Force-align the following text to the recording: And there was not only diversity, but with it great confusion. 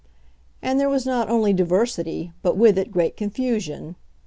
And 0.63 0.79
there 0.79 0.89
was 0.89 1.05
not 1.05 1.29
only 1.29 1.53
diversity, 1.53 2.33
but 2.41 2.57
with 2.57 2.75
it 2.79 2.89
great 2.91 3.15
confusion. 3.15 3.95